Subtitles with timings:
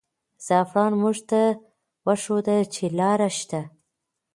[0.45, 1.41] زعفران موږ ته
[2.05, 3.61] وښودل چې لاره شته.